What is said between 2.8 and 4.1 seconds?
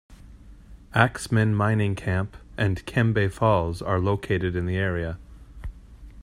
Kembe Falls are